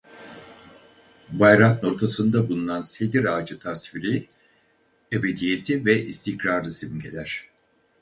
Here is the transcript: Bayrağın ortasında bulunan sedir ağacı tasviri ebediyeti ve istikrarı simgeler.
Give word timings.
Bayrağın 1.29 1.79
ortasında 1.85 2.49
bulunan 2.49 2.81
sedir 2.81 3.25
ağacı 3.25 3.59
tasviri 3.59 4.27
ebediyeti 5.13 5.85
ve 5.85 6.03
istikrarı 6.05 6.71
simgeler. 6.71 7.45